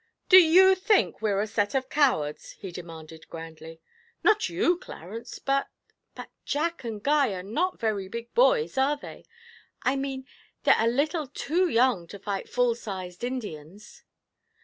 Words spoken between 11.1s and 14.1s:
too young to fight full sized Indians.'